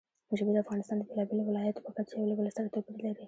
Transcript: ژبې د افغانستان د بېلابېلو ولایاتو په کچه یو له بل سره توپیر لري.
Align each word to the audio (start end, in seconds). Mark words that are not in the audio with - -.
ژبې 0.37 0.51
د 0.53 0.57
افغانستان 0.63 0.95
د 0.97 1.03
بېلابېلو 1.09 1.43
ولایاتو 1.49 1.83
په 1.85 1.91
کچه 1.97 2.13
یو 2.15 2.29
له 2.31 2.35
بل 2.39 2.47
سره 2.57 2.71
توپیر 2.73 2.95
لري. 3.05 3.19